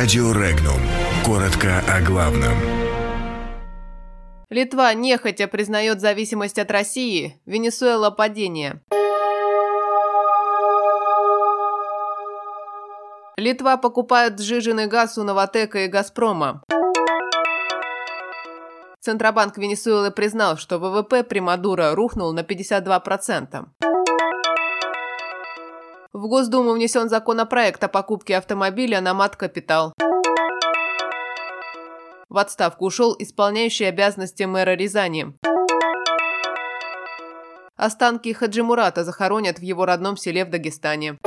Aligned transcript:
Радио 0.00 0.30
Регнум. 0.30 0.80
Коротко 1.26 1.82
о 1.92 2.00
главном. 2.00 2.56
Литва 4.48 4.94
нехотя 4.94 5.48
признает 5.48 6.00
зависимость 6.00 6.60
от 6.60 6.70
России, 6.70 7.40
Венесуэла 7.46 8.10
падение. 8.10 8.80
Литва 13.36 13.76
покупает 13.76 14.38
сжиженный 14.38 14.86
газ 14.86 15.18
у 15.18 15.24
Новотека 15.24 15.80
и 15.80 15.88
Газпрома. 15.88 16.62
Центробанк 19.00 19.58
Венесуэлы 19.58 20.12
признал, 20.12 20.58
что 20.58 20.78
ВВП 20.78 21.24
при 21.24 21.40
Мадуро 21.40 21.96
рухнул 21.96 22.32
на 22.32 22.42
52%. 22.42 23.66
В 26.18 26.26
Госдуму 26.26 26.72
внесен 26.72 27.08
законопроект 27.08 27.84
о 27.84 27.86
покупке 27.86 28.36
автомобиля 28.36 29.00
на 29.00 29.14
мат-капитал. 29.14 29.92
В 32.28 32.38
отставку 32.38 32.86
ушел 32.86 33.14
исполняющий 33.16 33.84
обязанности 33.84 34.42
мэра 34.42 34.74
Рязани. 34.74 35.32
Останки 37.76 38.32
Хаджимурата 38.32 39.04
захоронят 39.04 39.60
в 39.60 39.62
его 39.62 39.86
родном 39.86 40.16
селе 40.16 40.44
в 40.44 40.50
Дагестане. 40.50 41.18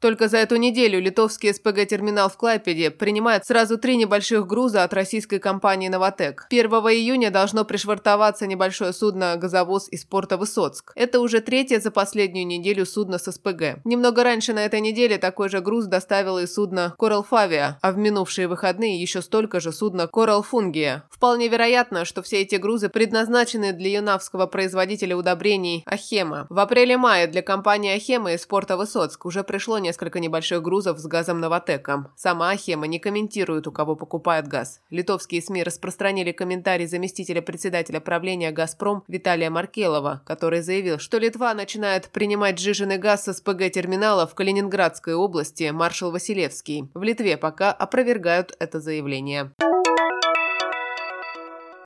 Только 0.00 0.28
за 0.28 0.38
эту 0.38 0.56
неделю 0.56 0.98
литовский 0.98 1.52
СПГ-терминал 1.52 2.30
в 2.30 2.38
Клайпеде 2.38 2.90
принимает 2.90 3.44
сразу 3.44 3.76
три 3.76 3.98
небольших 3.98 4.46
груза 4.46 4.82
от 4.82 4.94
российской 4.94 5.38
компании 5.38 5.88
«Новотек». 5.88 6.46
1 6.48 6.70
июня 6.70 7.30
должно 7.30 7.66
пришвартоваться 7.66 8.46
небольшое 8.46 8.94
судно 8.94 9.36
«Газовоз» 9.36 9.88
из 9.90 10.06
порта 10.06 10.38
Высоцк. 10.38 10.92
Это 10.94 11.20
уже 11.20 11.40
третье 11.42 11.80
за 11.80 11.90
последнюю 11.90 12.46
неделю 12.46 12.86
судно 12.86 13.18
с 13.18 13.30
СПГ. 13.30 13.84
Немного 13.84 14.24
раньше 14.24 14.54
на 14.54 14.64
этой 14.64 14.80
неделе 14.80 15.18
такой 15.18 15.50
же 15.50 15.60
груз 15.60 15.84
доставило 15.84 16.38
и 16.38 16.46
судно 16.46 16.94
«Корал 16.98 17.22
Фавия», 17.22 17.78
а 17.82 17.92
в 17.92 17.98
минувшие 17.98 18.48
выходные 18.48 18.98
еще 18.98 19.20
столько 19.20 19.60
же 19.60 19.70
судно 19.70 20.06
«Корал 20.06 20.42
Фунгия». 20.42 21.04
Вполне 21.10 21.48
вероятно, 21.48 22.06
что 22.06 22.22
все 22.22 22.40
эти 22.40 22.54
грузы 22.54 22.88
предназначены 22.88 23.74
для 23.74 23.98
юнавского 23.98 24.46
производителя 24.46 25.14
удобрений 25.14 25.82
«Ахема». 25.84 26.46
В 26.48 26.58
апреле-мае 26.58 27.26
для 27.26 27.42
компании 27.42 27.94
«Ахема» 27.94 28.32
из 28.32 28.46
порта 28.46 28.78
Высоцк 28.78 29.26
уже 29.26 29.44
пришло 29.44 29.78
не 29.78 29.89
несколько 29.90 30.20
небольших 30.20 30.62
грузов 30.62 31.00
с 31.00 31.06
газом 31.06 31.40
Новотеком. 31.40 32.12
Сама 32.14 32.50
Ахема 32.50 32.86
не 32.86 33.00
комментирует, 33.00 33.66
у 33.66 33.72
кого 33.72 33.96
покупает 33.96 34.46
газ. 34.46 34.80
Литовские 34.88 35.42
СМИ 35.42 35.64
распространили 35.64 36.30
комментарий 36.30 36.86
заместителя 36.86 37.42
председателя 37.42 37.98
правления 37.98 38.52
«Газпром» 38.52 39.02
Виталия 39.08 39.50
Маркелова, 39.50 40.22
который 40.24 40.62
заявил, 40.62 41.00
что 41.00 41.18
Литва 41.18 41.54
начинает 41.54 42.08
принимать 42.10 42.60
сжиженный 42.60 42.98
газ 42.98 43.24
с 43.24 43.32
СПГ-терминала 43.32 44.28
в 44.28 44.36
Калининградской 44.36 45.14
области 45.14 45.70
маршал 45.70 46.12
Василевский. 46.12 46.88
В 46.94 47.02
Литве 47.02 47.36
пока 47.36 47.72
опровергают 47.72 48.54
это 48.60 48.78
заявление. 48.78 49.50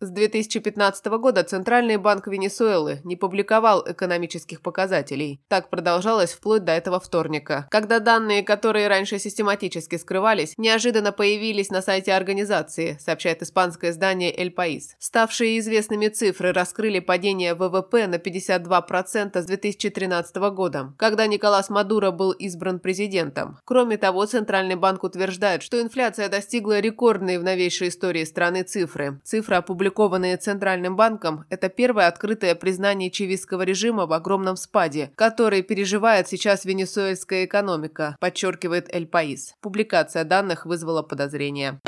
С 0.05 0.11
2015 0.11 1.07
года 1.07 1.45
Центральный 1.45 1.97
банк 1.97 2.27
Венесуэлы 2.27 3.01
не 3.05 3.17
публиковал 3.17 3.83
экономических 3.91 4.61
показателей. 4.61 5.41
Так 5.49 5.71
продолжалось 5.71 6.35
вплоть 6.35 6.63
до 6.63 6.73
этого 6.73 7.01
вторника, 7.01 7.67
когда 7.71 8.01
данные, 8.01 8.43
которые 8.43 8.89
раньше 8.89 9.19
систематически 9.19 9.97
скрывались, 9.97 10.53
неожиданно 10.59 11.11
появились 11.11 11.71
на 11.71 11.81
сайте 11.81 12.13
организации, 12.13 12.99
сообщает 13.01 13.41
испанское 13.41 13.93
издание 13.93 14.31
«Эль 14.39 14.51
Паис». 14.51 14.95
Ставшие 14.99 15.59
известными 15.59 16.09
цифры 16.09 16.53
раскрыли 16.53 16.99
падение 16.99 17.55
ВВП 17.55 18.07
на 18.07 18.17
52% 18.17 19.41
с 19.41 19.47
2013 19.47 20.37
года, 20.37 20.93
когда 20.99 21.27
Николас 21.27 21.71
Мадуро 21.71 22.11
был 22.11 22.33
избран 22.33 22.79
президентом. 22.79 23.57
Кроме 23.65 23.97
того, 23.97 24.27
Центральный 24.27 24.77
банк 24.77 25.03
утверждает, 25.03 25.63
что 25.63 25.81
инфляция 25.81 26.29
достигла 26.29 26.81
рекордной 26.81 27.39
в 27.39 27.43
новейшей 27.43 27.89
истории 27.89 28.25
страны 28.25 28.65
цифры. 28.65 29.19
Цифра 29.25 29.57
опубликована 29.57 29.94
опубликованные 29.95 30.37
Центральным 30.37 30.97
банком, 30.97 31.45
это 31.51 31.69
первое 31.69 32.09
открытое 32.09 32.57
признание 32.57 33.11
чивистского 33.11 33.63
режима 33.63 34.07
в 34.07 34.13
огромном 34.13 34.57
спаде, 34.57 35.13
который 35.15 35.63
переживает 35.63 36.27
сейчас 36.27 36.65
венесуэльская 36.65 37.45
экономика, 37.45 38.17
подчеркивает 38.19 38.93
Эль 38.93 39.07
Паис. 39.07 39.55
Публикация 39.61 40.25
данных 40.25 40.67
вызвала 40.67 41.03
подозрения. 41.03 41.79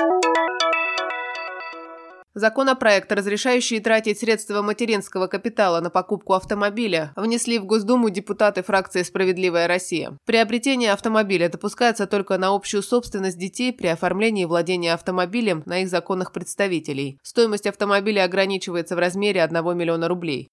Законопроект, 2.39 3.11
разрешающий 3.13 3.81
тратить 3.81 4.21
средства 4.21 4.61
материнского 4.61 5.27
капитала 5.27 5.81
на 5.81 5.89
покупку 5.89 6.35
автомобиля, 6.35 7.15
внесли 7.17 7.59
в 7.59 7.65
Госдуму 7.65 8.11
депутаты 8.11 8.63
фракции 8.63 9.05
«Справедливая 9.05 9.67
Россия». 9.67 10.19
Приобретение 10.27 10.93
автомобиля 10.93 11.49
допускается 11.49 12.07
только 12.07 12.37
на 12.37 12.55
общую 12.55 12.83
собственность 12.83 13.39
детей 13.39 13.73
при 13.73 13.87
оформлении 13.87 14.45
владения 14.45 14.93
автомобилем 14.93 15.63
на 15.65 15.81
их 15.81 15.89
законных 15.89 16.31
представителей. 16.33 17.19
Стоимость 17.23 17.67
автомобиля 17.67 18.25
ограничивается 18.25 18.97
в 18.97 18.99
размере 18.99 19.43
1 19.43 19.75
миллиона 19.75 20.07
рублей. 20.07 20.51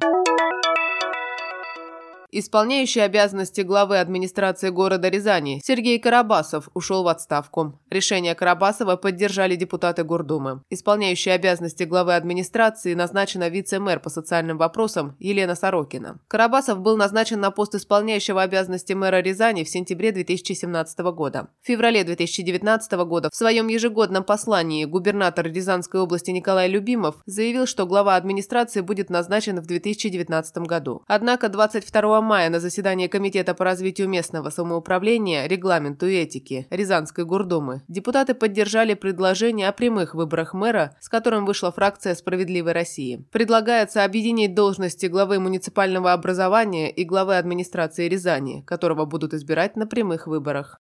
Исполняющий 2.35 3.01
обязанности 3.01 3.61
главы 3.61 3.99
администрации 3.99 4.69
города 4.69 5.07
Рязани 5.07 5.61
Сергей 5.63 5.99
Карабасов 5.99 6.67
ушел 6.73 7.03
в 7.03 7.07
отставку. 7.07 7.79
Решение 7.93 8.33
Карабасова 8.33 8.95
поддержали 8.95 9.55
депутаты 9.55 10.03
Гордумы. 10.03 10.63
Исполняющий 10.71 11.29
обязанности 11.29 11.83
главы 11.83 12.15
администрации 12.15 12.95
назначена 12.95 13.49
вице-мэр 13.49 13.99
по 13.99 14.09
социальным 14.09 14.57
вопросам 14.57 15.15
Елена 15.19 15.53
Сорокина. 15.53 16.17
Карабасов 16.27 16.79
был 16.79 16.97
назначен 16.97 17.39
на 17.39 17.51
пост 17.51 17.75
исполняющего 17.75 18.41
обязанности 18.41 18.93
мэра 18.93 19.21
Рязани 19.21 19.63
в 19.63 19.69
сентябре 19.69 20.11
2017 20.11 20.99
года. 21.13 21.49
В 21.61 21.67
феврале 21.67 22.03
2019 22.03 22.93
года 23.05 23.29
в 23.31 23.35
своем 23.35 23.67
ежегодном 23.67 24.23
послании 24.23 24.85
губернатор 24.85 25.45
Рязанской 25.45 26.01
области 26.01 26.31
Николай 26.31 26.69
Любимов 26.69 27.17
заявил, 27.27 27.67
что 27.67 27.85
глава 27.85 28.15
администрации 28.15 28.81
будет 28.81 29.11
назначен 29.11 29.61
в 29.61 29.67
2019 29.67 30.57
году. 30.65 31.03
Однако 31.05 31.47
22 31.47 32.21
мая 32.21 32.49
на 32.49 32.59
заседании 32.59 33.05
Комитета 33.05 33.53
по 33.53 33.63
развитию 33.63 34.09
местного 34.09 34.49
самоуправления, 34.49 35.45
регламенту 35.45 36.07
и 36.07 36.15
этики 36.15 36.65
Рязанской 36.71 37.23
гордумы 37.23 37.82
депутаты 37.88 38.33
поддержали 38.33 38.94
предложение 38.94 39.67
о 39.67 39.71
прямых 39.71 40.16
выборах 40.16 40.53
мэра, 40.53 40.95
с 40.99 41.09
которым 41.09 41.45
вышла 41.45 41.71
фракция 41.71 42.16
«Справедливой 42.16 42.73
России». 42.73 43.25
Предлагается 43.31 44.03
объединить 44.03 44.55
должности 44.55 45.07
главы 45.07 45.39
муниципального 45.39 46.13
образования 46.13 46.91
и 46.91 47.03
главы 47.03 47.38
администрации 47.38 48.07
Рязани, 48.07 48.61
которого 48.61 49.05
будут 49.05 49.33
избирать 49.33 49.75
на 49.75 49.88
прямых 49.88 50.27
выборах. 50.27 50.79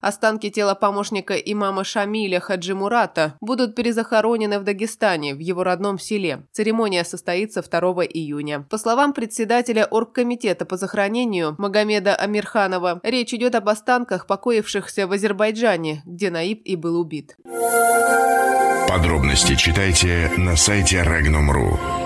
Останки 0.00 0.50
тела 0.50 0.74
помощника 0.74 1.34
имама 1.34 1.84
Шамиля 1.84 2.40
Хаджимурата 2.40 3.34
будут 3.40 3.74
перезахоронены 3.74 4.58
в 4.58 4.64
Дагестане, 4.64 5.34
в 5.34 5.38
его 5.38 5.62
родном 5.62 5.98
селе. 5.98 6.46
Церемония 6.52 7.04
состоится 7.04 7.62
2 7.62 8.04
июня. 8.06 8.66
По 8.70 8.78
словам 8.78 9.12
председателя 9.12 9.86
Оргкомитета 9.86 10.64
по 10.64 10.76
захоронению 10.76 11.54
Магомеда 11.58 12.14
Амирханова, 12.16 13.00
речь 13.02 13.34
идет 13.34 13.54
об 13.54 13.68
останках, 13.68 14.26
покоившихся 14.26 15.06
в 15.06 15.12
Азербайджане, 15.12 16.02
где 16.06 16.30
Наиб 16.30 16.62
и 16.64 16.76
был 16.76 16.98
убит. 16.98 17.36
Подробности 18.88 19.54
читайте 19.54 20.30
на 20.36 20.56
сайте 20.56 20.96
Regnum.ru. 21.02 21.99